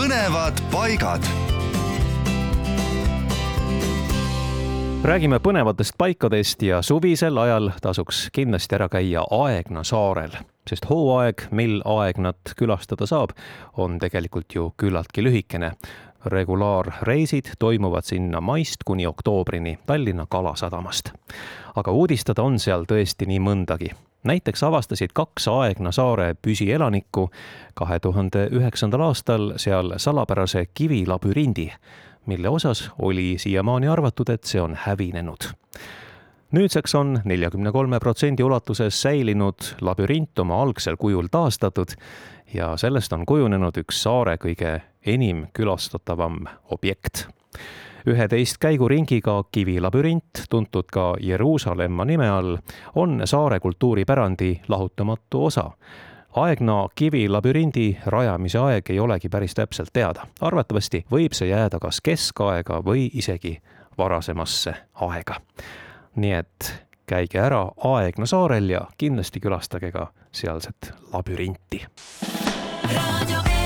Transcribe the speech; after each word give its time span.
põnevad 0.00 0.60
paigad. 0.72 1.24
räägime 5.04 5.38
põnevatest 5.38 5.92
paikadest 5.98 6.62
ja 6.62 6.82
suvisel 6.82 7.38
ajal 7.38 7.70
tasuks 7.82 8.28
kindlasti 8.32 8.78
ära 8.78 8.88
käia 8.88 9.26
Aegna 9.30 9.84
saarel, 9.84 10.32
sest 10.68 10.88
hooaeg, 10.88 11.44
mil 11.50 11.82
Aegnat 11.84 12.54
külastada 12.56 13.06
saab, 13.06 13.36
on 13.76 13.98
tegelikult 13.98 14.54
ju 14.54 14.70
küllaltki 14.76 15.24
lühikene 15.26 15.74
regulaarreisid 16.24 17.56
toimuvad 17.58 18.08
sinna 18.08 18.40
maist 18.40 18.84
kuni 18.84 19.06
oktoobrini 19.06 19.78
Tallinna 19.86 20.26
Kalasadamast. 20.30 21.12
aga 21.76 21.92
uudistada 21.92 22.42
on 22.42 22.58
seal 22.58 22.88
tõesti 22.88 23.28
nii 23.28 23.40
mõndagi 23.40 23.92
näiteks 24.24 24.62
avastasid 24.62 25.10
kaks 25.14 25.48
Aegna 25.48 25.92
saare 25.92 26.34
püsielanikku 26.42 27.30
kahe 27.74 27.98
tuhande 27.98 28.48
üheksandal 28.52 29.00
aastal 29.00 29.52
seal 29.56 29.92
salapärase 29.96 30.66
kivilabürindi, 30.74 31.72
mille 32.26 32.48
osas 32.48 32.90
oli 32.98 33.34
siiamaani 33.38 33.88
arvatud, 33.88 34.28
et 34.28 34.44
see 34.44 34.60
on 34.60 34.74
hävinenud. 34.74 35.50
nüüdseks 36.52 36.94
on 36.94 37.20
neljakümne 37.24 37.72
kolme 37.72 38.00
protsendi 38.00 38.42
ulatuses 38.42 39.02
säilinud 39.02 39.74
labürint 39.80 40.38
oma 40.38 40.62
algsel 40.62 40.96
kujul 40.96 41.26
taastatud 41.30 41.94
ja 42.54 42.76
sellest 42.76 43.12
on 43.12 43.26
kujunenud 43.26 43.76
üks 43.76 44.02
saare 44.02 44.36
kõige 44.36 44.80
enim 45.06 45.46
külastatavam 45.52 46.46
objekt 46.70 47.28
üheteist 48.06 48.58
käiguringiga 48.60 49.42
kivilabürint, 49.52 50.44
tuntud 50.50 50.88
ka 50.92 51.14
Jeruusalemma 51.20 52.04
nime 52.04 52.28
all, 52.28 52.56
on 52.94 53.22
saare 53.24 53.60
kultuuripärandi 53.60 54.60
lahutamatu 54.68 55.44
osa. 55.44 55.70
Aegna 56.36 56.88
kivilabürindi 56.94 57.98
rajamise 58.06 58.58
aeg 58.58 58.90
ei 58.90 59.00
olegi 59.00 59.28
päris 59.28 59.54
täpselt 59.54 59.90
teada. 59.92 60.26
arvatavasti 60.40 61.04
võib 61.10 61.34
see 61.34 61.48
jääda 61.48 61.78
kas 61.78 62.00
keskaega 62.00 62.82
või 62.86 63.10
isegi 63.14 63.58
varasemasse 63.98 64.74
aega. 64.94 65.40
nii 66.16 66.32
et 66.32 66.74
käige 67.06 67.38
ära 67.38 67.70
Aegna 67.84 68.26
saarel 68.26 68.70
ja 68.70 68.86
kindlasti 68.98 69.40
külastage 69.40 69.92
ka 69.92 70.12
sealset 70.32 70.92
labürinti. 71.12 71.86
raadio 72.94 73.59